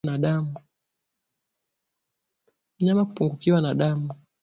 Mnyama 2.79 3.03
kupungukiwa 3.05 3.61
na 3.61 3.73
damu 3.79 4.13